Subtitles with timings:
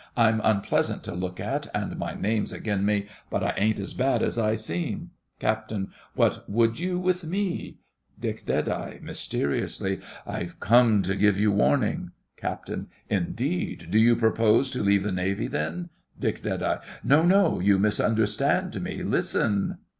[0.17, 4.23] I'm unpleasant to look at, and my name's agin me, but I ain't as bad
[4.23, 5.11] as I seem.
[5.39, 5.73] CAPT.
[6.15, 7.77] What would you with me?
[8.19, 9.99] DICK (mysteriously).
[10.25, 12.13] I'm come to give you warning.
[12.35, 12.71] CAPT.
[13.11, 13.91] Indeed!
[13.91, 15.89] do you propose to leave the Navy then?
[16.19, 16.43] DICK.
[17.03, 19.77] No, no, you misunderstand me; listen!